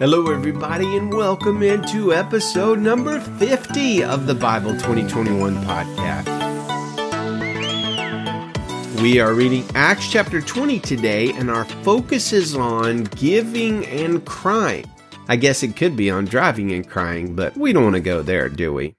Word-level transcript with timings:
Hello, 0.00 0.30
everybody, 0.30 0.96
and 0.96 1.12
welcome 1.12 1.60
into 1.60 2.14
episode 2.14 2.78
number 2.78 3.18
50 3.18 4.04
of 4.04 4.28
the 4.28 4.34
Bible 4.34 4.70
2021 4.74 5.56
podcast. 5.64 6.24
We 9.02 9.18
are 9.18 9.34
reading 9.34 9.64
Acts 9.74 10.08
chapter 10.08 10.40
20 10.40 10.78
today, 10.78 11.32
and 11.32 11.50
our 11.50 11.64
focus 11.64 12.32
is 12.32 12.54
on 12.54 13.04
giving 13.16 13.84
and 13.86 14.24
crying. 14.24 14.88
I 15.26 15.34
guess 15.34 15.64
it 15.64 15.74
could 15.74 15.96
be 15.96 16.12
on 16.12 16.26
driving 16.26 16.70
and 16.70 16.88
crying, 16.88 17.34
but 17.34 17.56
we 17.56 17.72
don't 17.72 17.82
want 17.82 17.96
to 17.96 18.00
go 18.00 18.22
there, 18.22 18.48
do 18.48 18.72
we? 18.72 18.94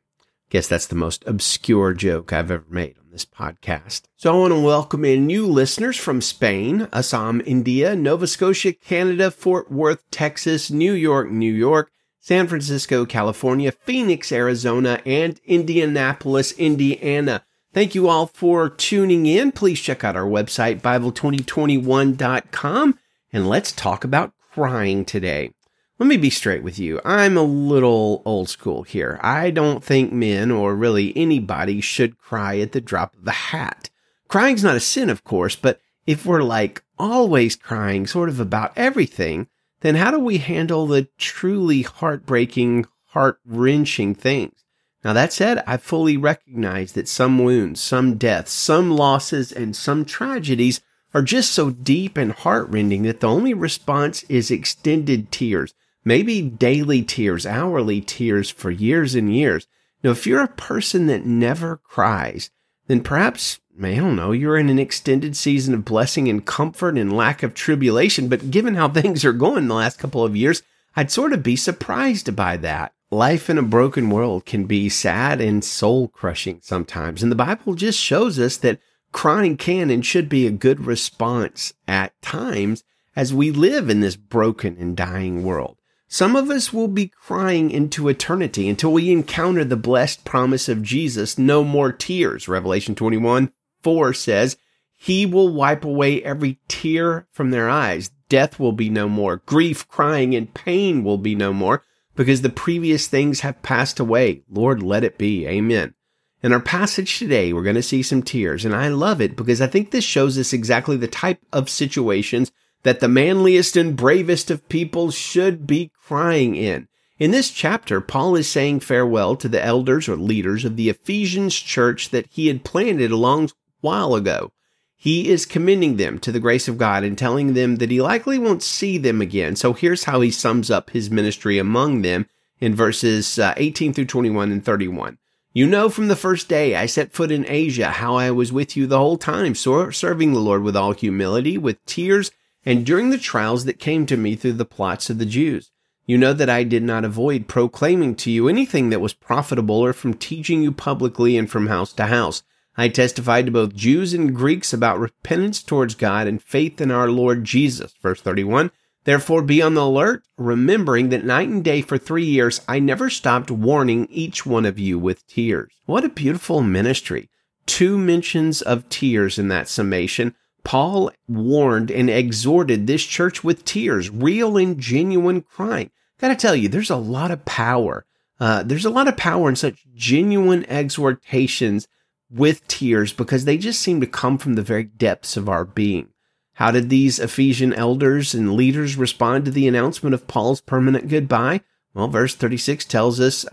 Guess 0.50 0.68
that's 0.68 0.88
the 0.88 0.96
most 0.96 1.24
obscure 1.28 1.94
joke 1.94 2.34
I've 2.34 2.50
ever 2.50 2.66
made 2.72 2.98
on 2.98 3.12
this 3.12 3.24
podcast. 3.24 4.02
So 4.18 4.34
I 4.34 4.38
want 4.38 4.52
to 4.52 4.60
welcome 4.60 5.06
in 5.06 5.28
new 5.28 5.46
listeners 5.46 5.96
from 5.96 6.22
Spain, 6.22 6.88
Assam, 6.92 7.40
India, 7.46 7.96
Nova 7.96 8.26
Scotia, 8.26 8.74
Canada, 8.74 9.30
Fort 9.30 9.72
Worth, 9.72 10.10
Texas, 10.10 10.72
New 10.72 10.94
York, 10.94 11.30
New 11.30 11.54
York, 11.54 11.92
San 12.20 12.48
Francisco, 12.48 13.06
California, 13.06 13.72
Phoenix, 13.72 14.32
Arizona, 14.32 15.00
and 15.06 15.40
Indianapolis, 15.46 16.54
Indiana. 16.54 17.44
Thank 17.72 17.94
you 17.94 18.10
all 18.10 18.26
for 18.26 18.72
tuning 18.72 19.28
in. 19.28 19.52
Please 19.52 19.80
check 19.80 20.04
out 20.04 20.16
our 20.16 20.26
website, 20.26 20.82
Bible2021.com, 20.82 23.00
and 23.32 23.48
let's 23.48 23.72
talk 23.72 24.04
about 24.04 24.34
crying 24.52 25.06
today. 25.06 25.52
Let 26.00 26.08
me 26.08 26.16
be 26.16 26.30
straight 26.30 26.64
with 26.64 26.80
you. 26.80 27.02
I'm 27.04 27.36
a 27.36 27.44
little 27.44 28.22
old 28.24 28.48
school 28.48 28.84
here. 28.84 29.20
I 29.22 29.50
don't 29.50 29.84
think 29.84 30.14
men 30.14 30.50
or 30.50 30.74
really 30.74 31.12
anybody 31.14 31.82
should 31.82 32.18
cry 32.18 32.58
at 32.60 32.72
the 32.72 32.80
drop 32.80 33.18
of 33.18 33.28
a 33.28 33.32
hat. 33.32 33.90
Crying's 34.30 34.64
not 34.64 34.78
a 34.78 34.80
sin, 34.80 35.10
of 35.10 35.26
course, 35.26 35.58
but 35.58 35.82
if 36.08 36.26
we're 36.26 36.42
like 36.42 36.86
always 36.98 37.58
crying 37.58 38.08
sort 38.08 38.30
of 38.30 38.40
about 38.40 38.72
everything, 38.78 39.48
then 39.82 39.96
how 39.96 40.10
do 40.10 40.20
we 40.20 40.38
handle 40.38 40.88
the 40.88 41.10
truly 41.18 41.82
heartbreaking, 41.82 42.86
heart 43.08 43.42
wrenching 43.46 44.16
things? 44.16 44.64
Now 45.04 45.12
that 45.12 45.34
said, 45.34 45.62
I 45.68 45.76
fully 45.76 46.16
recognize 46.16 46.94
that 46.94 47.10
some 47.10 47.44
wounds, 47.44 47.82
some 47.82 48.16
deaths, 48.16 48.54
some 48.54 48.90
losses, 48.90 49.52
and 49.52 49.76
some 49.76 50.06
tragedies 50.06 50.80
are 51.14 51.22
just 51.22 51.52
so 51.52 51.72
deep 51.72 52.18
and 52.18 52.32
heartrending 52.32 53.04
that 53.04 53.20
the 53.20 53.28
only 53.28 53.54
response 53.54 54.24
is 54.30 54.50
extended 54.50 55.30
tears 55.30 55.74
maybe 56.10 56.42
daily 56.42 57.04
tears, 57.04 57.46
hourly 57.46 58.02
tears 58.02 58.50
for 58.50 58.72
years 58.72 59.14
and 59.14 59.32
years. 59.32 59.68
Now, 60.04 60.10
if 60.10 60.26
you're 60.26 60.42
a 60.42 60.48
person 60.48 61.06
that 61.06 61.24
never 61.24 61.78
cries, 61.78 62.50
then 62.88 63.02
perhaps, 63.02 63.60
I 63.80 63.94
don't 63.94 64.16
know, 64.16 64.32
you're 64.32 64.58
in 64.58 64.70
an 64.70 64.80
extended 64.80 65.38
season 65.38 65.76
of 65.76 65.86
blessing 65.86 66.28
and 66.28 66.44
comfort 66.44 66.98
and 66.98 67.16
lack 67.16 67.44
of 67.44 67.54
tribulation. 67.54 68.28
But 68.28 68.50
given 68.50 68.74
how 68.74 68.90
things 68.90 69.24
are 69.24 69.34
going 69.34 69.68
the 69.68 69.76
last 69.76 70.00
couple 70.00 70.26
of 70.26 70.36
years, 70.36 70.64
I'd 70.96 71.12
sort 71.12 71.32
of 71.32 71.44
be 71.44 71.56
surprised 71.56 72.36
by 72.36 72.58
that. 72.58 72.92
Life 73.12 73.48
in 73.48 73.60
a 73.60 73.62
broken 73.62 74.10
world 74.10 74.48
can 74.48 74.66
be 74.66 74.90
sad 74.90 75.40
and 75.40 75.64
soul 75.64 76.08
crushing 76.08 76.60
sometimes. 76.64 77.22
And 77.22 77.32
the 77.32 77.36
Bible 77.36 77.76
just 77.76 78.00
shows 78.00 78.40
us 78.40 78.58
that 78.58 78.80
crying 79.12 79.58
can 79.58 79.92
and 79.92 80.04
should 80.04 80.28
be 80.28 80.48
a 80.48 80.52
good 80.52 80.88
response 80.88 81.72
at 81.88 82.20
times 82.24 82.84
as 83.16 83.32
we 83.32 83.52
live 83.52 83.92
in 83.92 84.00
this 84.00 84.16
broken 84.16 84.76
and 84.80 84.98
dying 84.98 85.44
world. 85.44 85.79
Some 86.12 86.36
of 86.36 86.50
us 86.50 86.74
will 86.74 86.88
be 86.88 87.08
crying 87.08 87.70
into 87.70 88.08
eternity 88.08 88.68
until 88.68 88.92
we 88.92 89.12
encounter 89.12 89.64
the 89.64 89.78
blessed 89.78 90.26
promise 90.26 90.68
of 90.68 90.82
Jesus, 90.82 91.38
no 91.38 91.64
more 91.64 91.92
tears. 91.92 92.48
Revelation 92.48 92.96
21 92.96 93.52
4 93.84 94.14
says, 94.14 94.58
He 94.96 95.28
will 95.28 95.54
wipe 95.54 95.86
away 95.86 96.24
every 96.24 96.60
tear 96.68 97.28
from 97.32 97.52
their 97.52 97.70
eyes. 97.70 98.10
Death 98.28 98.60
will 98.60 98.72
be 98.72 98.90
no 98.90 99.08
more. 99.08 99.44
Grief, 99.46 99.88
crying, 99.88 100.34
and 100.34 100.52
pain 100.52 101.04
will 101.04 101.20
be 101.20 101.36
no 101.36 101.54
more 101.54 101.84
because 102.16 102.42
the 102.42 102.50
previous 102.50 103.06
things 103.06 103.42
have 103.42 103.62
passed 103.62 104.00
away. 104.00 104.42
Lord, 104.50 104.82
let 104.82 105.04
it 105.04 105.20
be. 105.20 105.46
Amen. 105.46 105.94
In 106.42 106.52
our 106.54 106.60
passage 106.60 107.20
today, 107.20 107.54
we're 107.54 107.62
going 107.62 107.76
to 107.76 107.84
see 107.84 108.02
some 108.02 108.24
tears, 108.24 108.66
and 108.66 108.74
I 108.74 108.88
love 108.88 109.22
it 109.22 109.36
because 109.36 109.62
I 109.62 109.68
think 109.68 109.92
this 109.92 110.06
shows 110.06 110.40
us 110.40 110.54
exactly 110.54 110.98
the 110.98 111.08
type 111.08 111.40
of 111.54 111.70
situations 111.70 112.52
that 112.84 113.00
the 113.00 113.08
manliest 113.08 113.76
and 113.76 113.96
bravest 113.96 114.50
of 114.50 114.68
people 114.70 115.12
should 115.12 115.68
be 115.68 115.92
crying 116.02 116.56
in. 116.56 116.88
In 117.18 117.32
this 117.32 117.52
chapter, 117.52 118.00
Paul 118.00 118.38
is 118.38 118.50
saying 118.50 118.80
farewell 118.80 119.36
to 119.36 119.50
the 119.50 119.64
elders 119.64 120.08
or 120.08 120.16
leaders 120.16 120.64
of 120.64 120.78
the 120.78 120.90
Ephesians 120.90 121.54
church 121.56 122.10
that 122.10 122.28
he 122.30 122.48
had 122.48 122.64
planted 122.64 123.12
a 123.12 123.18
long 123.18 123.50
while 123.82 124.16
ago. 124.16 124.52
He 124.96 125.30
is 125.30 125.46
commending 125.46 125.98
them 125.98 126.20
to 126.20 126.32
the 126.32 126.40
grace 126.40 126.68
of 126.68 126.78
God 126.78 127.04
and 127.04 127.18
telling 127.18 127.54
them 127.54 127.78
that 127.78 127.92
he 127.92 128.02
likely 128.02 128.38
won't 128.38 128.64
see 128.64 128.98
them 128.98 129.22
again. 129.22 129.56
So 129.56 129.74
here's 129.74 130.06
how 130.06 130.22
he 130.22 130.32
sums 130.32 130.72
up 130.72 130.90
his 130.90 131.10
ministry 131.10 131.58
among 131.58 132.02
them 132.02 132.26
in 132.60 132.76
verses 132.76 133.40
uh, 133.40 133.54
18 133.58 133.94
through 133.94 134.06
21 134.06 134.52
and 134.52 134.64
31. 134.64 135.18
You 135.52 135.68
know 135.68 135.90
from 135.90 136.10
the 136.10 136.16
first 136.16 136.48
day 136.48 136.76
I 136.76 136.86
set 136.86 137.12
foot 137.12 137.32
in 137.32 137.46
Asia 137.48 137.90
how 137.90 138.16
I 138.16 138.32
was 138.32 138.54
with 138.54 138.78
you 138.78 138.88
the 138.88 138.98
whole 138.98 139.18
time, 139.18 139.56
serving 139.56 140.34
the 140.34 140.40
Lord 140.40 140.64
with 140.64 140.76
all 140.76 140.92
humility, 140.92 141.58
with 141.58 141.84
tears 141.86 142.32
and 142.66 142.86
during 142.86 143.10
the 143.10 143.18
trials 143.18 143.66
that 143.66 143.80
came 143.80 144.06
to 144.06 144.18
me 144.18 144.36
through 144.36 144.54
the 144.54 144.66
plots 144.66 145.10
of 145.10 145.18
the 145.18 145.26
Jews. 145.26 145.72
You 146.06 146.18
know 146.18 146.34
that 146.34 146.50
I 146.50 146.64
did 146.64 146.84
not 146.84 147.06
avoid 147.06 147.48
proclaiming 147.48 148.16
to 148.16 148.32
you 148.32 148.48
anything 148.48 148.90
that 148.90 149.02
was 149.02 149.14
profitable 149.14 149.80
or 149.80 149.94
from 149.94 150.16
teaching 150.16 150.64
you 150.64 150.72
publicly 150.72 151.38
and 151.38 151.50
from 151.50 151.68
house 151.68 151.94
to 151.94 152.08
house. 152.08 152.42
I 152.76 152.88
testified 152.88 153.46
to 153.46 153.52
both 153.52 153.76
Jews 153.76 154.14
and 154.14 154.34
Greeks 154.34 154.74
about 154.74 155.00
repentance 155.00 155.62
towards 155.62 155.96
God 155.96 156.28
and 156.28 156.42
faith 156.42 156.82
in 156.82 156.92
our 156.92 157.10
Lord 157.10 157.44
Jesus. 157.44 157.94
Verse 158.02 158.22
31. 158.22 158.72
Therefore 159.04 159.42
be 159.42 159.62
on 159.62 159.74
the 159.74 159.84
alert, 159.84 160.24
remembering 160.38 161.10
that 161.10 161.26
night 161.26 161.50
and 161.50 161.64
day 161.64 161.82
for 161.82 161.98
three 161.98 162.26
years 162.26 162.62
I 162.68 162.80
never 162.80 163.10
stopped 163.10 163.52
warning 163.52 164.08
each 164.10 164.46
one 164.46 164.66
of 164.66 164.80
you 164.80 164.98
with 164.98 165.28
tears. 165.28 165.74
What 165.86 166.06
a 166.06 166.10
beautiful 166.10 166.62
ministry. 166.62 167.30
Two 167.66 167.98
mentions 167.98 168.62
of 168.62 168.90
tears 168.90 169.38
in 169.38 169.48
that 169.50 169.68
summation. 169.68 170.36
Paul 170.64 171.12
warned 171.28 171.92
and 171.92 172.10
exhorted 172.10 172.86
this 172.88 173.04
church 173.04 173.44
with 173.44 173.66
tears, 173.66 174.10
real 174.10 174.58
and 174.58 174.80
genuine 174.80 175.42
crying. 175.42 175.92
Gotta 176.20 176.36
tell 176.36 176.56
you, 176.56 176.68
there's 176.68 176.90
a 176.90 176.96
lot 176.96 177.32
of 177.32 177.46
power. 177.46 178.06
Uh, 178.40 178.64
there's 178.64 178.86
a 178.86 178.90
lot 178.90 179.08
of 179.08 179.18
power 179.18 179.50
in 179.50 179.56
such 179.56 179.86
genuine 179.94 180.66
exhortations 180.70 181.88
with 182.30 182.68
tears 182.68 183.12
because 183.14 183.46
they 183.46 183.58
just 183.58 183.82
seem 183.82 184.00
to 184.02 184.08
come 184.08 184.38
from 184.38 184.54
the 184.54 184.62
very 184.62 184.84
depths 184.84 185.36
of 185.36 185.50
our 185.50 185.66
being. 185.66 186.10
How 186.54 186.72
did 186.72 186.90
these 186.90 187.20
Ephesian 187.20 187.74
elders 187.74 188.34
and 188.34 188.54
leaders 188.54 188.98
respond 188.98 189.46
to 189.46 189.52
the 189.52 189.68
announcement 189.68 190.14
of 190.14 190.28
Paul's 190.28 190.62
permanent 190.62 191.08
goodbye? 191.08 191.62
Well, 191.94 192.08
verse 192.08 192.36
36 192.36 192.86
tells 192.86 193.20
us 193.20 193.46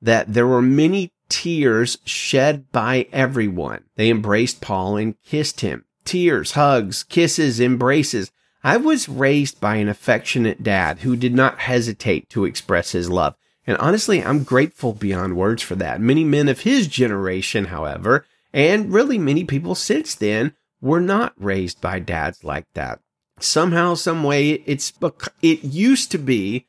that 0.00 0.32
there 0.32 0.46
were 0.46 0.62
many 0.62 1.12
tears 1.28 1.98
shed 2.04 2.70
by 2.72 3.06
everyone. 3.12 3.84
They 3.96 4.10
embraced 4.10 4.60
Paul 4.60 4.96
and 4.96 5.20
kissed 5.22 5.60
him 5.60 5.84
tears, 6.04 6.52
hugs, 6.52 7.02
kisses, 7.02 7.60
embraces. 7.60 8.30
I 8.62 8.76
was 8.76 9.08
raised 9.08 9.60
by 9.60 9.76
an 9.76 9.88
affectionate 9.88 10.62
dad 10.62 11.00
who 11.00 11.16
did 11.16 11.34
not 11.34 11.60
hesitate 11.60 12.28
to 12.30 12.44
express 12.44 12.92
his 12.92 13.10
love. 13.10 13.34
And 13.66 13.76
honestly, 13.78 14.22
I'm 14.22 14.44
grateful 14.44 14.92
beyond 14.92 15.36
words 15.36 15.62
for 15.62 15.74
that. 15.76 16.00
Many 16.00 16.24
men 16.24 16.48
of 16.48 16.60
his 16.60 16.86
generation, 16.86 17.66
however, 17.66 18.26
and 18.52 18.92
really 18.92 19.18
many 19.18 19.44
people 19.44 19.74
since 19.74 20.14
then, 20.14 20.54
were 20.80 21.00
not 21.00 21.32
raised 21.36 21.80
by 21.80 21.98
dads 21.98 22.44
like 22.44 22.66
that. 22.74 23.00
Somehow, 23.40 23.94
some 23.94 24.22
way, 24.22 24.62
it's 24.66 24.92
it 25.42 25.64
used 25.64 26.10
to 26.12 26.18
be 26.18 26.66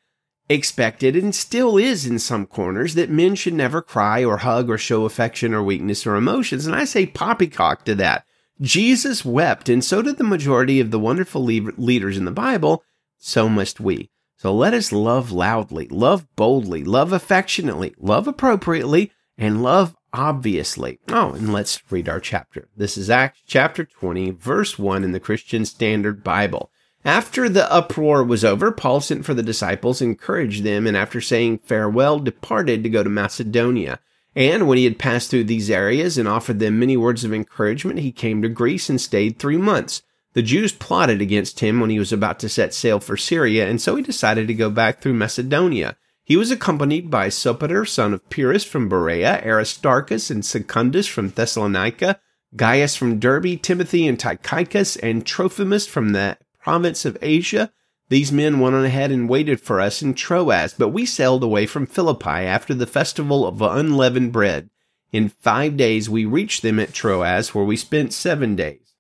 expected 0.50 1.16
and 1.16 1.34
still 1.34 1.78
is 1.78 2.06
in 2.06 2.20
some 2.20 2.46
corners 2.46 2.96
that 2.96 3.10
men 3.10 3.36
should 3.36 3.54
never 3.54 3.82
cry 3.82 4.24
or 4.24 4.38
hug 4.38 4.70
or 4.70 4.78
show 4.78 5.06
affection 5.06 5.54
or 5.54 5.64
weakness 5.64 6.06
or 6.06 6.16
emotions. 6.16 6.66
And 6.66 6.76
I 6.76 6.86
say 6.86 7.06
poppycock 7.06 7.84
to 7.86 7.96
that. 7.96 8.26
Jesus 8.62 9.26
wept, 9.26 9.68
and 9.68 9.84
so 9.84 10.02
did 10.02 10.18
the 10.18 10.24
majority 10.24 10.80
of 10.80 10.92
the 10.92 11.00
wonderful 11.00 11.44
leaders 11.44 12.18
in 12.18 12.26
the 12.26 12.32
Bible. 12.32 12.84
So 13.18 13.50
must 13.50 13.80
we. 13.80 14.10
So 14.38 14.54
let 14.54 14.74
us 14.74 14.92
love 14.92 15.32
loudly, 15.32 15.88
love 15.88 16.28
boldly, 16.36 16.84
love 16.84 17.12
affectionately, 17.12 17.94
love 17.98 18.28
appropriately, 18.28 19.12
and 19.38 19.64
love 19.64 19.96
obviously. 20.14 21.00
Oh, 21.10 21.34
and 21.34 21.52
let's 21.52 21.82
read 21.92 22.08
our 22.08 22.20
chapter. 22.20 22.70
This 22.78 22.98
is 22.98 23.10
Acts 23.10 23.42
chapter 23.46 23.84
20, 23.84 24.32
verse 24.32 24.80
1 24.80 25.04
in 25.04 25.12
the 25.12 25.20
Christian 25.20 25.66
Standard 25.66 26.24
Bible. 26.24 26.72
After 27.04 27.50
the 27.50 27.72
uproar 27.72 28.24
was 28.24 28.46
over, 28.46 28.72
Paul 28.72 29.02
sent 29.02 29.26
for 29.26 29.34
the 29.34 29.44
disciples, 29.44 30.02
encouraged 30.02 30.64
them, 30.64 30.88
and 30.88 30.96
after 30.96 31.22
saying 31.22 31.60
farewell, 31.60 32.20
departed 32.20 32.84
to 32.84 32.90
go 32.90 33.04
to 33.04 33.10
Macedonia. 33.10 34.00
And 34.36 34.68
when 34.68 34.78
he 34.78 34.84
had 34.84 35.00
passed 35.00 35.32
through 35.32 35.46
these 35.46 35.70
areas 35.70 36.18
and 36.18 36.28
offered 36.28 36.60
them 36.60 36.78
many 36.78 36.98
words 36.98 37.24
of 37.24 37.34
encouragement, 37.34 38.00
he 38.00 38.12
came 38.12 38.42
to 38.42 38.50
Greece 38.50 38.90
and 38.90 39.00
stayed 39.00 39.40
three 39.40 39.58
months. 39.58 40.02
The 40.34 40.42
Jews 40.42 40.74
plotted 40.74 41.22
against 41.22 41.62
him 41.62 41.80
when 41.80 41.90
he 41.90 42.00
was 42.00 42.12
about 42.12 42.40
to 42.42 42.50
set 42.50 42.74
sail 42.74 43.00
for 43.00 43.16
Syria, 43.16 43.70
and 43.70 43.82
so 43.82 43.96
he 43.96 44.04
decided 44.04 44.48
to 44.48 44.54
go 44.54 44.70
back 44.70 45.00
through 45.00 45.14
Macedonia. 45.14 45.96
He 46.26 46.36
was 46.36 46.52
accompanied 46.52 47.10
by 47.10 47.30
Sopater, 47.30 47.88
son 47.88 48.14
of 48.14 48.30
Pyrrhus 48.30 48.66
from 48.66 48.90
Berea, 48.90 49.42
Aristarchus 49.46 50.30
and 50.30 50.44
Secundus 50.44 51.08
from 51.08 51.30
Thessalonica, 51.30 52.20
Gaius 52.56 52.96
from 52.96 53.20
Derbe, 53.20 53.62
Timothy 53.62 54.08
and 54.08 54.20
Tychicus, 54.20 54.98
and 54.98 55.26
Trophimus 55.26 55.88
from 55.88 56.12
the 56.12 56.38
province 56.60 57.06
of 57.06 57.18
Asia. 57.22 57.72
These 58.10 58.32
men 58.32 58.60
went 58.60 58.76
on 58.76 58.86
ahead 58.86 59.12
and 59.12 59.28
waited 59.28 59.60
for 59.60 59.82
us 59.82 60.02
in 60.02 60.14
Troas, 60.14 60.76
but 60.78 60.90
we 60.90 61.06
sailed 61.06 61.44
away 61.44 61.66
from 61.66 61.88
Philippi 61.88 62.30
after 62.30 62.74
the 62.76 62.86
festival 62.86 63.48
of 63.48 63.62
unleavened 63.62 64.32
bread. 64.32 64.70
In 65.12 65.30
five 65.30 65.76
days 65.76 66.10
we 66.10 66.26
reached 66.26 66.62
them 66.62 66.80
at 66.80 66.94
Troas, 66.94 67.56
where 67.56 67.66
we 67.66 67.76
spent 67.76 68.14
seven 68.14 68.56
days. 68.56 68.94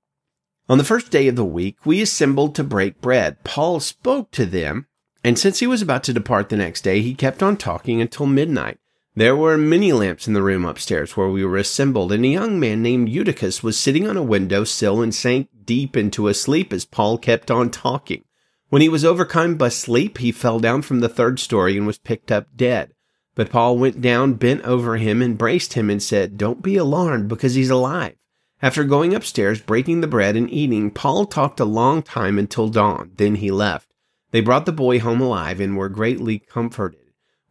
On 0.67 0.79
the 0.79 0.83
first 0.83 1.11
day 1.11 1.27
of 1.27 1.35
the 1.35 1.45
week, 1.45 1.85
we 1.85 2.01
assembled 2.01 2.55
to 2.55 2.63
break 2.63 2.99
bread. 2.99 3.43
Paul 3.43 3.79
spoke 3.79 4.31
to 4.31 4.45
them, 4.45 4.87
and 5.23 5.37
since 5.37 5.59
he 5.59 5.67
was 5.67 5.83
about 5.83 6.03
to 6.05 6.13
depart 6.13 6.49
the 6.49 6.57
next 6.57 6.81
day, 6.81 7.01
he 7.01 7.13
kept 7.13 7.43
on 7.43 7.57
talking 7.57 8.01
until 8.01 8.25
midnight. 8.25 8.79
There 9.15 9.35
were 9.35 9.57
many 9.57 9.93
lamps 9.93 10.27
in 10.27 10.33
the 10.33 10.41
room 10.41 10.65
upstairs 10.65 11.15
where 11.15 11.29
we 11.29 11.45
were 11.45 11.57
assembled, 11.57 12.11
and 12.11 12.25
a 12.25 12.29
young 12.29 12.59
man 12.59 12.81
named 12.81 13.09
Eutychus 13.09 13.61
was 13.61 13.77
sitting 13.77 14.07
on 14.07 14.17
a 14.17 14.23
window 14.23 14.63
sill 14.63 15.03
and 15.03 15.13
sank 15.13 15.49
deep 15.63 15.95
into 15.95 16.27
a 16.27 16.33
sleep 16.33 16.73
as 16.73 16.85
Paul 16.85 17.19
kept 17.19 17.51
on 17.51 17.69
talking. 17.69 18.23
When 18.69 18.81
he 18.81 18.89
was 18.89 19.05
overcome 19.05 19.55
by 19.55 19.69
sleep, 19.69 20.17
he 20.17 20.31
fell 20.31 20.59
down 20.59 20.81
from 20.81 20.99
the 20.99 21.09
third 21.09 21.39
story 21.39 21.77
and 21.77 21.85
was 21.85 21.97
picked 21.97 22.31
up 22.31 22.47
dead. 22.55 22.93
But 23.35 23.49
Paul 23.49 23.77
went 23.77 24.01
down, 24.01 24.33
bent 24.33 24.61
over 24.63 24.97
him, 24.97 25.21
embraced 25.21 25.73
him, 25.73 25.89
and 25.89 26.01
said, 26.01 26.37
Don't 26.37 26.61
be 26.61 26.75
alarmed, 26.75 27.27
because 27.27 27.53
he's 27.53 27.69
alive. 27.69 28.15
After 28.61 28.83
going 28.83 29.13
upstairs, 29.13 29.61
breaking 29.61 30.01
the 30.01 30.07
bread, 30.07 30.35
and 30.35 30.49
eating, 30.49 30.89
Paul 30.89 31.25
talked 31.25 31.59
a 31.59 31.65
long 31.65 32.01
time 32.01 32.39
until 32.39 32.69
dawn. 32.69 33.11
Then 33.17 33.35
he 33.35 33.51
left. 33.51 33.91
They 34.31 34.41
brought 34.41 34.65
the 34.65 34.71
boy 34.71 34.99
home 34.99 35.21
alive 35.21 35.59
and 35.59 35.77
were 35.77 35.89
greatly 35.89 36.39
comforted. 36.39 36.99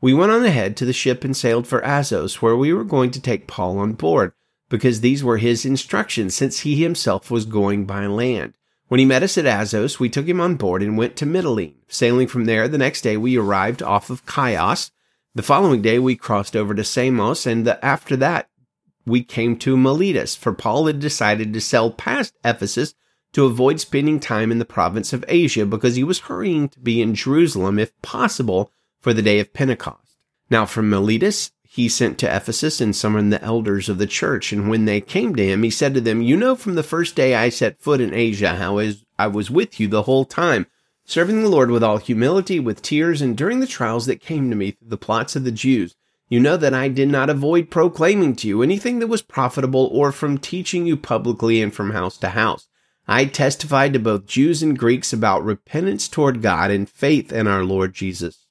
We 0.01 0.15
went 0.15 0.33
on 0.33 0.45
ahead 0.45 0.77
to 0.79 0.85
the 0.85 0.93
ship 0.93 1.23
and 1.23 1.37
sailed 1.37 1.67
for 1.67 1.85
Assos, 1.85 2.43
where 2.43 2.57
we 2.57 2.73
were 2.73 2.85
going 2.85 3.11
to 3.13 3.21
take 3.21 3.47
Paul 3.47 3.79
on 3.79 3.93
board, 3.93 4.33
because 4.69 5.01
these 5.01 5.23
were 5.23 5.39
his 5.39 5.65
instructions, 5.65 6.35
since 6.35 6.61
he 6.61 6.83
himself 6.83 7.31
was 7.31 7.45
going 7.45 7.85
by 7.85 8.07
land. 8.07 8.55
When 8.89 8.99
he 8.99 9.07
met 9.07 9.23
us 9.23 9.39
at 9.39 9.47
Assos, 9.47 9.99
we 9.99 10.09
took 10.09 10.27
him 10.27 10.41
on 10.41 10.57
board 10.57 10.83
and 10.83 10.99
went 10.99 11.17
to 11.17 11.27
Mytilene. 11.27 11.75
Sailing 11.89 12.29
from 12.29 12.45
there, 12.45 12.69
the 12.69 12.79
next 12.79 13.01
day 13.01 13.17
we 13.17 13.39
arrived 13.39 13.83
off 13.83 14.11
of 14.11 14.23
Chios. 14.27 14.91
The 15.35 15.43
following 15.43 15.83
day 15.83 15.99
we 15.99 16.17
crossed 16.17 16.55
over 16.55 16.75
to 16.75 16.85
Samos, 16.85 17.47
and 17.47 17.67
the, 17.67 17.83
after 17.85 18.17
that 18.17 18.49
we 19.07 19.25
came 19.25 19.57
to 19.59 19.77
Miletus, 19.77 20.37
for 20.37 20.53
Paul 20.53 20.87
had 20.87 21.01
decided 21.01 21.53
to 21.53 21.61
sail 21.61 21.91
past 21.91 22.35
Ephesus 22.45 22.95
to 23.33 23.47
avoid 23.47 23.81
spending 23.81 24.21
time 24.21 24.53
in 24.53 24.59
the 24.59 24.65
province 24.65 25.13
of 25.13 25.25
Asia 25.29 25.67
because 25.67 25.97
he 25.97 26.05
was 26.05 26.21
hurrying 26.21 26.69
to 26.69 26.79
be 26.79 27.03
in 27.03 27.15
Jerusalem, 27.15 27.79
if 27.79 28.01
possible, 28.01 28.71
for 29.01 29.13
the 29.13 29.23
day 29.23 29.41
of 29.41 29.53
Pentecost. 29.53 30.19
Now 30.51 30.67
from 30.67 30.89
Miletus 30.89 31.51
he 31.75 31.89
sent 31.89 32.19
to 32.19 32.37
Ephesus 32.37 32.81
and 32.81 32.95
summoned 32.95 33.33
the 33.33 33.43
elders 33.43 33.89
of 33.89 33.99
the 33.99 34.07
church. 34.07 34.53
And 34.53 34.71
when 34.71 34.85
they 34.85 35.01
came 35.01 35.35
to 35.35 35.45
him, 35.45 35.65
he 35.65 35.71
said 35.71 35.93
to 35.95 36.01
them, 36.01 36.23
You 36.23 36.37
know 36.37 36.55
from 36.55 36.77
the 36.77 36.85
first 36.85 37.17
day 37.17 37.35
I 37.35 37.49
set 37.49 37.81
foot 37.81 38.01
in 38.01 38.15
Asia 38.15 38.55
how 38.55 38.81
I 39.19 39.27
was 39.27 39.51
with 39.51 39.81
you 39.81 39.89
the 39.89 40.03
whole 40.03 40.25
time, 40.25 40.69
serving 41.05 41.43
the 41.43 41.49
Lord 41.49 41.73
with 41.73 41.83
all 41.83 41.97
humility, 41.97 42.61
with 42.61 42.81
tears, 42.81 43.21
and 43.21 43.37
during 43.37 43.59
the 43.59 43.67
trials 43.67 44.07
that 44.07 44.21
came 44.21 44.51
to 44.51 44.57
me 44.57 44.71
through 44.71 44.91
the 44.91 44.97
plots 44.97 45.35
of 45.35 45.43
the 45.43 45.51
Jews. 45.51 45.97
You 46.29 46.39
know 46.39 46.57
that 46.57 46.75
I 46.75 46.87
did 46.87 47.09
not 47.09 47.29
avoid 47.29 47.73
proclaiming 47.73 48.37
to 48.37 48.47
you 48.47 48.63
anything 48.63 49.01
that 49.01 49.09
was 49.09 49.23
profitable 49.23 49.91
or 49.93 50.13
from 50.13 50.39
teaching 50.39 50.87
you 50.87 50.97
publicly 50.97 51.61
and 51.61 51.75
from 51.75 51.91
house 51.91 52.17
to 52.19 52.29
house. 52.29 52.69
I 53.09 53.25
testified 53.25 53.95
to 53.95 53.99
both 53.99 54.27
Jews 54.27 54.63
and 54.63 54.79
Greeks 54.79 55.13
about 55.13 55.45
repentance 55.45 56.07
toward 56.07 56.41
God 56.41 56.71
and 56.71 56.89
faith 56.89 57.33
in 57.33 57.49
our 57.49 57.65
Lord 57.65 57.95
Jesus. 57.95 58.44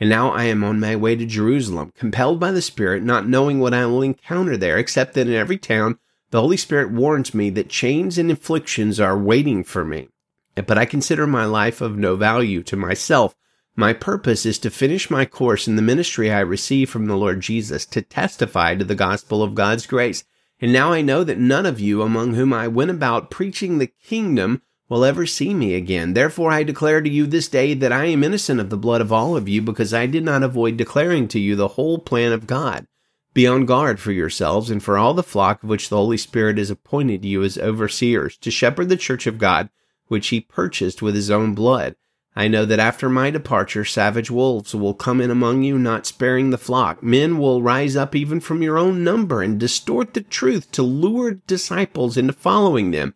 And 0.00 0.08
now 0.08 0.30
I 0.30 0.44
am 0.44 0.64
on 0.64 0.80
my 0.80 0.96
way 0.96 1.14
to 1.14 1.26
Jerusalem, 1.26 1.92
compelled 1.94 2.40
by 2.40 2.52
the 2.52 2.62
Spirit, 2.62 3.02
not 3.02 3.28
knowing 3.28 3.60
what 3.60 3.74
I 3.74 3.84
will 3.84 4.00
encounter 4.00 4.56
there, 4.56 4.78
except 4.78 5.12
that 5.14 5.28
in 5.28 5.34
every 5.34 5.58
town 5.58 5.98
the 6.30 6.40
Holy 6.40 6.56
Spirit 6.56 6.90
warns 6.90 7.34
me 7.34 7.50
that 7.50 7.68
chains 7.68 8.16
and 8.16 8.30
afflictions 8.30 8.98
are 8.98 9.18
waiting 9.18 9.62
for 9.62 9.84
me. 9.84 10.08
But 10.54 10.78
I 10.78 10.86
consider 10.86 11.26
my 11.26 11.44
life 11.44 11.80
of 11.82 11.98
no 11.98 12.16
value 12.16 12.62
to 12.62 12.76
myself. 12.76 13.36
My 13.76 13.92
purpose 13.92 14.46
is 14.46 14.58
to 14.60 14.70
finish 14.70 15.10
my 15.10 15.26
course 15.26 15.68
in 15.68 15.76
the 15.76 15.82
ministry 15.82 16.30
I 16.30 16.40
received 16.40 16.90
from 16.90 17.06
the 17.06 17.16
Lord 17.16 17.40
Jesus, 17.40 17.84
to 17.86 18.00
testify 18.00 18.76
to 18.76 18.84
the 18.84 18.94
gospel 18.94 19.42
of 19.42 19.54
God's 19.54 19.86
grace. 19.86 20.24
And 20.60 20.72
now 20.72 20.92
I 20.92 21.02
know 21.02 21.24
that 21.24 21.38
none 21.38 21.66
of 21.66 21.78
you 21.78 22.02
among 22.02 22.34
whom 22.34 22.52
I 22.52 22.68
went 22.68 22.90
about 22.90 23.30
preaching 23.30 23.78
the 23.78 23.86
kingdom 23.86 24.62
will 24.90 25.04
ever 25.04 25.24
see 25.24 25.54
me 25.54 25.74
again. 25.74 26.12
Therefore 26.12 26.50
I 26.50 26.64
declare 26.64 27.00
to 27.00 27.08
you 27.08 27.26
this 27.26 27.48
day 27.48 27.72
that 27.72 27.92
I 27.92 28.06
am 28.06 28.22
innocent 28.22 28.60
of 28.60 28.68
the 28.68 28.76
blood 28.76 29.00
of 29.00 29.12
all 29.12 29.36
of 29.36 29.48
you, 29.48 29.62
because 29.62 29.94
I 29.94 30.04
did 30.04 30.24
not 30.24 30.42
avoid 30.42 30.76
declaring 30.76 31.28
to 31.28 31.40
you 31.40 31.56
the 31.56 31.68
whole 31.68 31.98
plan 31.98 32.32
of 32.32 32.46
God. 32.46 32.86
Be 33.32 33.46
on 33.46 33.64
guard 33.64 34.00
for 34.00 34.10
yourselves 34.10 34.68
and 34.68 34.82
for 34.82 34.98
all 34.98 35.14
the 35.14 35.22
flock 35.22 35.62
of 35.62 35.68
which 35.68 35.88
the 35.88 35.96
Holy 35.96 36.16
Spirit 36.16 36.58
has 36.58 36.68
appointed 36.68 37.24
you 37.24 37.44
as 37.44 37.56
overseers, 37.56 38.36
to 38.38 38.50
shepherd 38.50 38.88
the 38.88 38.96
church 38.96 39.28
of 39.28 39.38
God, 39.38 39.70
which 40.08 40.28
he 40.28 40.40
purchased 40.40 41.00
with 41.00 41.14
his 41.14 41.30
own 41.30 41.54
blood. 41.54 41.94
I 42.34 42.48
know 42.48 42.64
that 42.64 42.80
after 42.80 43.08
my 43.08 43.30
departure, 43.30 43.84
savage 43.84 44.30
wolves 44.30 44.74
will 44.74 44.94
come 44.94 45.20
in 45.20 45.30
among 45.30 45.62
you, 45.62 45.78
not 45.78 46.06
sparing 46.06 46.50
the 46.50 46.58
flock. 46.58 47.02
Men 47.02 47.38
will 47.38 47.62
rise 47.62 47.94
up 47.94 48.16
even 48.16 48.40
from 48.40 48.62
your 48.62 48.78
own 48.78 49.04
number 49.04 49.42
and 49.42 49.58
distort 49.58 50.14
the 50.14 50.20
truth 50.20 50.70
to 50.72 50.82
lure 50.82 51.34
disciples 51.34 52.16
into 52.16 52.32
following 52.32 52.90
them. 52.90 53.14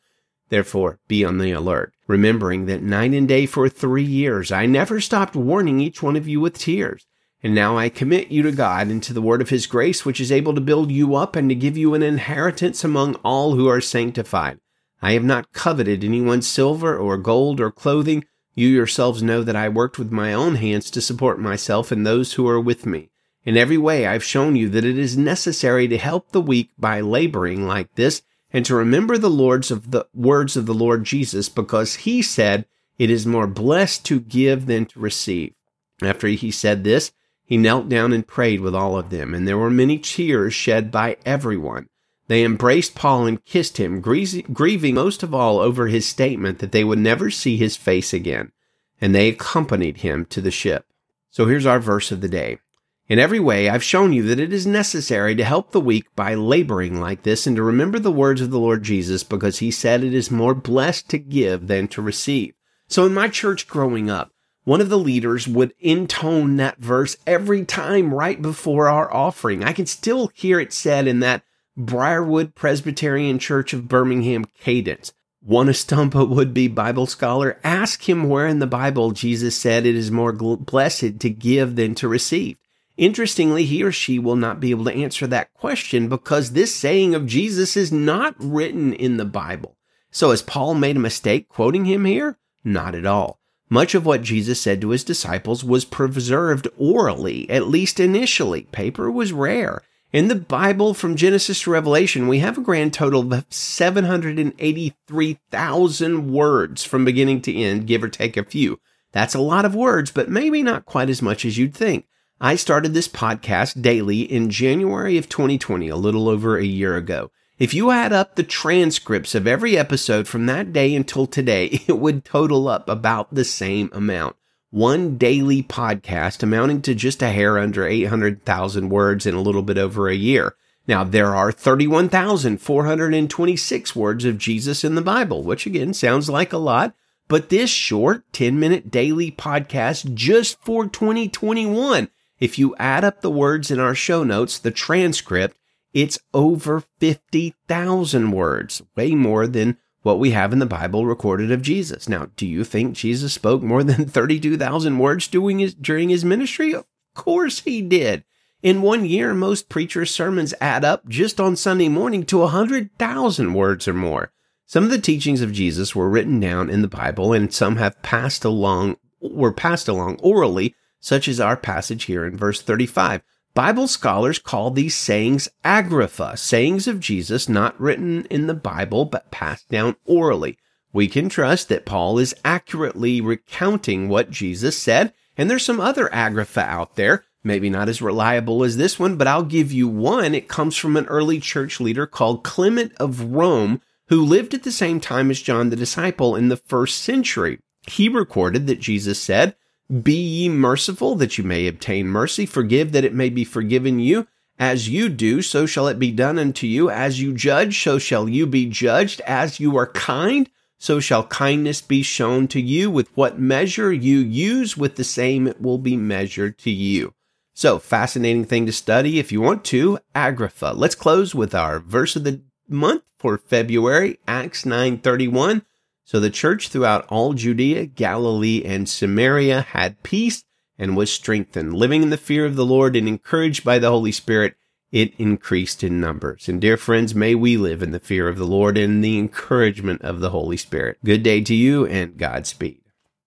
Therefore, 0.54 1.00
be 1.08 1.24
on 1.24 1.38
the 1.38 1.50
alert, 1.50 1.92
remembering 2.06 2.66
that 2.66 2.80
night 2.80 3.12
and 3.12 3.26
day 3.26 3.44
for 3.44 3.68
three 3.68 4.04
years 4.04 4.52
I 4.52 4.66
never 4.66 5.00
stopped 5.00 5.34
warning 5.34 5.80
each 5.80 6.00
one 6.00 6.14
of 6.14 6.28
you 6.28 6.38
with 6.38 6.56
tears. 6.56 7.06
And 7.42 7.56
now 7.56 7.76
I 7.76 7.88
commit 7.88 8.30
you 8.30 8.44
to 8.44 8.52
God 8.52 8.86
and 8.86 9.02
to 9.02 9.12
the 9.12 9.20
word 9.20 9.42
of 9.42 9.48
his 9.48 9.66
grace, 9.66 10.04
which 10.04 10.20
is 10.20 10.30
able 10.30 10.54
to 10.54 10.60
build 10.60 10.92
you 10.92 11.16
up 11.16 11.34
and 11.34 11.48
to 11.48 11.56
give 11.56 11.76
you 11.76 11.92
an 11.94 12.04
inheritance 12.04 12.84
among 12.84 13.16
all 13.24 13.56
who 13.56 13.66
are 13.66 13.80
sanctified. 13.80 14.60
I 15.02 15.14
have 15.14 15.24
not 15.24 15.52
coveted 15.52 16.04
anyone's 16.04 16.46
silver 16.46 16.96
or 16.96 17.18
gold 17.18 17.60
or 17.60 17.72
clothing. 17.72 18.24
You 18.54 18.68
yourselves 18.68 19.24
know 19.24 19.42
that 19.42 19.56
I 19.56 19.68
worked 19.68 19.98
with 19.98 20.12
my 20.12 20.32
own 20.32 20.54
hands 20.54 20.88
to 20.92 21.00
support 21.00 21.40
myself 21.40 21.90
and 21.90 22.06
those 22.06 22.34
who 22.34 22.46
are 22.46 22.60
with 22.60 22.86
me. 22.86 23.10
In 23.44 23.56
every 23.56 23.76
way 23.76 24.06
I've 24.06 24.22
shown 24.22 24.54
you 24.54 24.68
that 24.68 24.84
it 24.84 25.00
is 25.00 25.18
necessary 25.18 25.88
to 25.88 25.98
help 25.98 26.30
the 26.30 26.40
weak 26.40 26.70
by 26.78 27.00
laboring 27.00 27.66
like 27.66 27.92
this 27.96 28.22
and 28.54 28.64
to 28.64 28.76
remember 28.76 29.18
the 29.18 29.28
Lord's 29.28 29.72
of 29.72 29.90
the 29.90 30.06
words 30.14 30.56
of 30.56 30.66
the 30.66 30.72
Lord 30.72 31.02
Jesus, 31.02 31.48
because 31.48 31.96
he 31.96 32.22
said, 32.22 32.66
It 32.98 33.10
is 33.10 33.26
more 33.26 33.48
blessed 33.48 34.06
to 34.06 34.20
give 34.20 34.66
than 34.66 34.86
to 34.86 35.00
receive. 35.00 35.54
After 36.00 36.28
he 36.28 36.52
said 36.52 36.84
this, 36.84 37.10
he 37.44 37.56
knelt 37.56 37.88
down 37.88 38.12
and 38.12 38.26
prayed 38.26 38.60
with 38.60 38.74
all 38.74 38.96
of 38.96 39.10
them, 39.10 39.34
and 39.34 39.46
there 39.46 39.58
were 39.58 39.70
many 39.70 39.98
tears 39.98 40.54
shed 40.54 40.92
by 40.92 41.16
everyone. 41.26 41.88
They 42.28 42.44
embraced 42.44 42.94
Paul 42.94 43.26
and 43.26 43.44
kissed 43.44 43.78
him, 43.78 44.00
grieving 44.00 44.94
most 44.94 45.24
of 45.24 45.34
all 45.34 45.58
over 45.58 45.88
his 45.88 46.06
statement 46.06 46.60
that 46.60 46.70
they 46.70 46.84
would 46.84 47.00
never 47.00 47.30
see 47.30 47.56
his 47.56 47.76
face 47.76 48.14
again. 48.14 48.52
And 49.00 49.14
they 49.14 49.28
accompanied 49.28 49.98
him 49.98 50.24
to 50.26 50.40
the 50.40 50.52
ship. 50.52 50.86
So 51.30 51.46
here's 51.46 51.66
our 51.66 51.80
verse 51.80 52.12
of 52.12 52.20
the 52.20 52.28
day. 52.28 52.60
In 53.06 53.18
every 53.18 53.40
way, 53.40 53.68
I've 53.68 53.84
shown 53.84 54.14
you 54.14 54.22
that 54.24 54.40
it 54.40 54.50
is 54.50 54.66
necessary 54.66 55.34
to 55.34 55.44
help 55.44 55.72
the 55.72 55.80
weak 55.80 56.06
by 56.16 56.34
laboring 56.34 57.00
like 57.00 57.22
this 57.22 57.46
and 57.46 57.54
to 57.56 57.62
remember 57.62 57.98
the 57.98 58.10
words 58.10 58.40
of 58.40 58.50
the 58.50 58.58
Lord 58.58 58.82
Jesus 58.82 59.22
because 59.22 59.58
he 59.58 59.70
said 59.70 60.02
it 60.02 60.14
is 60.14 60.30
more 60.30 60.54
blessed 60.54 61.10
to 61.10 61.18
give 61.18 61.66
than 61.66 61.86
to 61.88 62.00
receive. 62.00 62.54
So 62.88 63.04
in 63.04 63.12
my 63.12 63.28
church 63.28 63.68
growing 63.68 64.08
up, 64.08 64.30
one 64.64 64.80
of 64.80 64.88
the 64.88 64.98
leaders 64.98 65.46
would 65.46 65.74
intone 65.78 66.56
that 66.56 66.78
verse 66.78 67.18
every 67.26 67.66
time 67.66 68.14
right 68.14 68.40
before 68.40 68.88
our 68.88 69.12
offering. 69.12 69.62
I 69.62 69.74
can 69.74 69.84
still 69.84 70.30
hear 70.32 70.58
it 70.58 70.72
said 70.72 71.06
in 71.06 71.20
that 71.20 71.42
Briarwood 71.76 72.54
Presbyterian 72.54 73.38
Church 73.38 73.74
of 73.74 73.86
Birmingham 73.86 74.46
cadence. 74.58 75.12
Want 75.42 75.66
to 75.66 75.74
stump 75.74 76.14
a 76.14 76.24
would 76.24 76.54
be 76.54 76.68
Bible 76.68 77.06
scholar? 77.06 77.60
Ask 77.62 78.08
him 78.08 78.30
where 78.30 78.46
in 78.46 78.60
the 78.60 78.66
Bible 78.66 79.10
Jesus 79.10 79.54
said 79.54 79.84
it 79.84 79.94
is 79.94 80.10
more 80.10 80.32
blessed 80.32 81.20
to 81.20 81.28
give 81.28 81.76
than 81.76 81.94
to 81.96 82.08
receive. 82.08 82.56
Interestingly, 82.96 83.64
he 83.64 83.82
or 83.82 83.90
she 83.90 84.18
will 84.18 84.36
not 84.36 84.60
be 84.60 84.70
able 84.70 84.84
to 84.84 84.94
answer 84.94 85.26
that 85.26 85.52
question 85.52 86.08
because 86.08 86.52
this 86.52 86.72
saying 86.74 87.14
of 87.14 87.26
Jesus 87.26 87.76
is 87.76 87.90
not 87.90 88.36
written 88.38 88.92
in 88.92 89.16
the 89.16 89.24
Bible. 89.24 89.76
So 90.10 90.30
has 90.30 90.42
Paul 90.42 90.74
made 90.74 90.96
a 90.96 91.00
mistake 91.00 91.48
quoting 91.48 91.86
him 91.86 92.04
here? 92.04 92.38
Not 92.62 92.94
at 92.94 93.06
all. 93.06 93.40
Much 93.68 93.96
of 93.96 94.06
what 94.06 94.22
Jesus 94.22 94.60
said 94.60 94.80
to 94.80 94.90
his 94.90 95.02
disciples 95.02 95.64
was 95.64 95.84
preserved 95.84 96.68
orally, 96.78 97.50
at 97.50 97.66
least 97.66 97.98
initially. 97.98 98.68
Paper 98.70 99.10
was 99.10 99.32
rare. 99.32 99.82
In 100.12 100.28
the 100.28 100.36
Bible 100.36 100.94
from 100.94 101.16
Genesis 101.16 101.62
to 101.62 101.72
Revelation, 101.72 102.28
we 102.28 102.38
have 102.38 102.56
a 102.56 102.60
grand 102.60 102.94
total 102.94 103.32
of 103.32 103.44
783,000 103.48 106.32
words 106.32 106.84
from 106.84 107.04
beginning 107.04 107.40
to 107.40 107.52
end, 107.52 107.88
give 107.88 108.04
or 108.04 108.08
take 108.08 108.36
a 108.36 108.44
few. 108.44 108.78
That's 109.10 109.34
a 109.34 109.40
lot 109.40 109.64
of 109.64 109.74
words, 109.74 110.12
but 110.12 110.30
maybe 110.30 110.62
not 110.62 110.84
quite 110.84 111.10
as 111.10 111.20
much 111.20 111.44
as 111.44 111.58
you'd 111.58 111.74
think. 111.74 112.06
I 112.40 112.56
started 112.56 112.94
this 112.94 113.06
podcast 113.06 113.80
daily 113.80 114.22
in 114.22 114.50
January 114.50 115.16
of 115.18 115.28
2020, 115.28 115.88
a 115.88 115.94
little 115.94 116.28
over 116.28 116.58
a 116.58 116.64
year 116.64 116.96
ago. 116.96 117.30
If 117.60 117.72
you 117.72 117.92
add 117.92 118.12
up 118.12 118.34
the 118.34 118.42
transcripts 118.42 119.36
of 119.36 119.46
every 119.46 119.78
episode 119.78 120.26
from 120.26 120.46
that 120.46 120.72
day 120.72 120.96
until 120.96 121.28
today, 121.28 121.66
it 121.86 121.98
would 121.98 122.24
total 122.24 122.66
up 122.66 122.88
about 122.88 123.32
the 123.32 123.44
same 123.44 123.88
amount. 123.92 124.34
One 124.70 125.16
daily 125.16 125.62
podcast 125.62 126.42
amounting 126.42 126.82
to 126.82 126.96
just 126.96 127.22
a 127.22 127.30
hair 127.30 127.56
under 127.56 127.86
800,000 127.86 128.88
words 128.88 129.26
in 129.26 129.36
a 129.36 129.40
little 129.40 129.62
bit 129.62 129.78
over 129.78 130.08
a 130.08 130.16
year. 130.16 130.56
Now, 130.88 131.04
there 131.04 131.36
are 131.36 131.52
31,426 131.52 133.96
words 133.96 134.24
of 134.24 134.38
Jesus 134.38 134.82
in 134.82 134.96
the 134.96 135.02
Bible, 135.02 135.44
which 135.44 135.66
again 135.66 135.94
sounds 135.94 136.28
like 136.28 136.52
a 136.52 136.58
lot, 136.58 136.96
but 137.28 137.48
this 137.48 137.70
short 137.70 138.24
10 138.32 138.58
minute 138.58 138.90
daily 138.90 139.30
podcast 139.30 140.14
just 140.14 140.60
for 140.60 140.88
2021. 140.88 142.08
If 142.40 142.58
you 142.58 142.74
add 142.76 143.04
up 143.04 143.20
the 143.20 143.30
words 143.30 143.70
in 143.70 143.78
our 143.78 143.94
show 143.94 144.24
notes, 144.24 144.58
the 144.58 144.70
transcript, 144.70 145.56
it's 145.92 146.18
over 146.32 146.82
50,000 146.98 148.30
words, 148.32 148.82
way 148.96 149.14
more 149.14 149.46
than 149.46 149.78
what 150.02 150.18
we 150.18 150.32
have 150.32 150.52
in 150.52 150.58
the 150.58 150.66
Bible 150.66 151.06
recorded 151.06 151.50
of 151.50 151.62
Jesus. 151.62 152.08
Now, 152.08 152.28
do 152.36 152.46
you 152.46 152.64
think 152.64 152.94
Jesus 152.94 153.32
spoke 153.32 153.62
more 153.62 153.82
than 153.82 154.06
32,000 154.08 154.98
words 154.98 155.28
during 155.28 155.60
his, 155.60 155.74
during 155.74 156.10
his 156.10 156.24
ministry? 156.24 156.74
Of 156.74 156.84
course 157.14 157.60
he 157.60 157.80
did. 157.80 158.24
In 158.62 158.82
one 158.82 159.04
year, 159.04 159.34
most 159.34 159.68
preachers' 159.68 160.10
sermons 160.10 160.54
add 160.60 160.84
up 160.84 161.08
just 161.08 161.40
on 161.40 161.54
Sunday 161.54 161.88
morning 161.88 162.24
to 162.26 162.38
100,000 162.38 163.54
words 163.54 163.86
or 163.86 163.94
more. 163.94 164.32
Some 164.66 164.84
of 164.84 164.90
the 164.90 164.98
teachings 164.98 165.42
of 165.42 165.52
Jesus 165.52 165.94
were 165.94 166.08
written 166.08 166.40
down 166.40 166.70
in 166.70 166.82
the 166.82 166.88
Bible 166.88 167.32
and 167.32 167.52
some 167.52 167.76
have 167.76 168.02
passed 168.02 168.44
along, 168.44 168.96
were 169.20 169.52
passed 169.52 169.86
along 169.86 170.18
orally, 170.20 170.74
such 171.04 171.28
as 171.28 171.38
our 171.38 171.56
passage 171.56 172.04
here 172.04 172.24
in 172.24 172.34
verse 172.34 172.62
35. 172.62 173.22
Bible 173.52 173.86
scholars 173.86 174.38
call 174.38 174.70
these 174.70 174.96
sayings 174.96 175.50
agrapha, 175.62 176.36
sayings 176.38 176.88
of 176.88 176.98
Jesus 176.98 177.46
not 177.46 177.78
written 177.78 178.24
in 178.30 178.46
the 178.46 178.54
Bible 178.54 179.04
but 179.04 179.30
passed 179.30 179.68
down 179.68 179.96
orally. 180.06 180.56
We 180.94 181.06
can 181.08 181.28
trust 181.28 181.68
that 181.68 181.84
Paul 181.84 182.18
is 182.18 182.34
accurately 182.42 183.20
recounting 183.20 184.08
what 184.08 184.30
Jesus 184.30 184.78
said, 184.78 185.12
and 185.36 185.50
there's 185.50 185.64
some 185.64 185.78
other 185.78 186.08
agrapha 186.08 186.62
out 186.62 186.96
there, 186.96 187.24
maybe 187.44 187.68
not 187.68 187.90
as 187.90 188.00
reliable 188.00 188.64
as 188.64 188.78
this 188.78 188.98
one, 188.98 189.16
but 189.16 189.26
I'll 189.26 189.44
give 189.44 189.70
you 189.70 189.86
one. 189.86 190.34
It 190.34 190.48
comes 190.48 190.74
from 190.74 190.96
an 190.96 191.06
early 191.06 191.38
church 191.38 191.80
leader 191.80 192.06
called 192.06 192.44
Clement 192.44 192.92
of 192.98 193.20
Rome, 193.20 193.82
who 194.08 194.24
lived 194.24 194.54
at 194.54 194.62
the 194.62 194.72
same 194.72 195.00
time 195.00 195.30
as 195.30 195.42
John 195.42 195.68
the 195.68 195.76
disciple 195.76 196.34
in 196.34 196.48
the 196.48 196.56
first 196.56 197.02
century. 197.02 197.58
He 197.86 198.08
recorded 198.08 198.66
that 198.68 198.80
Jesus 198.80 199.20
said, 199.20 199.54
be 200.02 200.14
ye 200.14 200.48
merciful 200.48 201.14
that 201.16 201.38
you 201.38 201.44
may 201.44 201.66
obtain 201.66 202.06
mercy. 202.06 202.46
Forgive 202.46 202.92
that 202.92 203.04
it 203.04 203.14
may 203.14 203.28
be 203.28 203.44
forgiven 203.44 203.98
you. 203.98 204.26
As 204.58 204.88
you 204.88 205.08
do, 205.08 205.42
so 205.42 205.66
shall 205.66 205.88
it 205.88 205.98
be 205.98 206.12
done 206.12 206.38
unto 206.38 206.66
you. 206.66 206.88
As 206.88 207.20
you 207.20 207.34
judge, 207.34 207.82
so 207.82 207.98
shall 207.98 208.28
you 208.28 208.46
be 208.46 208.66
judged. 208.66 209.20
As 209.22 209.58
you 209.58 209.76
are 209.76 209.88
kind, 209.88 210.48
so 210.78 211.00
shall 211.00 211.26
kindness 211.26 211.80
be 211.80 212.02
shown 212.02 212.46
to 212.48 212.60
you. 212.60 212.90
With 212.90 213.08
what 213.16 213.38
measure 213.38 213.92
you 213.92 214.18
use, 214.18 214.76
with 214.76 214.96
the 214.96 215.04
same 215.04 215.46
it 215.46 215.60
will 215.60 215.78
be 215.78 215.96
measured 215.96 216.58
to 216.58 216.70
you. 216.70 217.14
So, 217.52 217.78
fascinating 217.78 218.44
thing 218.44 218.66
to 218.66 218.72
study 218.72 219.18
if 219.18 219.30
you 219.30 219.40
want 219.40 219.64
to. 219.66 219.98
Agrapha. 220.14 220.76
Let's 220.76 220.96
close 220.96 221.34
with 221.34 221.54
our 221.54 221.78
verse 221.78 222.16
of 222.16 222.24
the 222.24 222.40
month 222.68 223.02
for 223.18 223.38
February, 223.38 224.18
Acts 224.26 224.66
931. 224.66 225.64
So 226.04 226.20
the 226.20 226.30
church 226.30 226.68
throughout 226.68 227.06
all 227.08 227.32
Judea, 227.32 227.86
Galilee, 227.86 228.62
and 228.64 228.88
Samaria 228.88 229.62
had 229.62 230.02
peace 230.02 230.44
and 230.78 230.96
was 230.96 231.10
strengthened. 231.10 231.74
Living 231.74 232.02
in 232.02 232.10
the 232.10 232.16
fear 232.16 232.44
of 232.44 232.56
the 232.56 232.66
Lord 232.66 232.94
and 232.94 233.08
encouraged 233.08 233.64
by 233.64 233.78
the 233.78 233.90
Holy 233.90 234.12
Spirit, 234.12 234.54
it 234.92 235.14
increased 235.18 235.82
in 235.82 236.00
numbers. 236.00 236.48
And 236.48 236.60
dear 236.60 236.76
friends, 236.76 237.14
may 237.14 237.34
we 237.34 237.56
live 237.56 237.82
in 237.82 237.90
the 237.90 237.98
fear 237.98 238.28
of 238.28 238.38
the 238.38 238.46
Lord 238.46 238.76
and 238.76 239.02
the 239.02 239.18
encouragement 239.18 240.02
of 240.02 240.20
the 240.20 240.30
Holy 240.30 240.56
Spirit. 240.56 240.98
Good 241.04 241.22
day 241.22 241.40
to 241.40 241.54
you 241.54 241.86
and 241.86 242.16
Godspeed. 242.16 242.83